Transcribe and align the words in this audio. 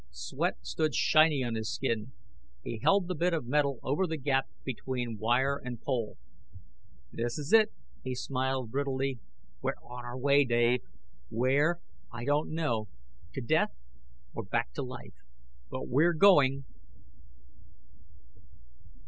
Sweat 0.09 0.57
stood 0.63 0.95
shiny 0.95 1.43
on 1.43 1.53
his 1.53 1.71
skin. 1.71 2.11
He 2.63 2.79
held 2.79 3.07
the 3.07 3.13
bit 3.13 3.35
of 3.35 3.45
metal 3.45 3.77
over 3.83 4.07
the 4.07 4.17
gap 4.17 4.45
between 4.63 5.19
wire 5.19 5.61
and 5.63 5.79
pole. 5.79 6.17
"This 7.11 7.37
is 7.37 7.53
it!" 7.53 7.71
he 8.03 8.15
smiled 8.15 8.71
brittlely. 8.71 9.19
"We're 9.61 9.73
on 9.75 10.03
our 10.03 10.17
way, 10.17 10.43
Dave. 10.43 10.81
Where, 11.29 11.81
I 12.11 12.25
don't 12.25 12.49
know. 12.49 12.87
To 13.33 13.41
death, 13.41 13.75
or 14.33 14.41
back 14.43 14.73
to 14.73 14.81
life. 14.81 15.13
But 15.69 15.87
we're 15.87 16.13
going!" 16.13 16.65